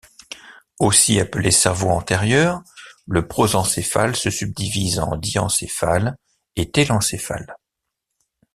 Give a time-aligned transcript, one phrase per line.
[0.79, 2.63] Aussi appelé cerveau antérieur,
[3.05, 6.17] le prosencéphale se subdivise en diencéphale
[6.55, 7.55] et télencéphale.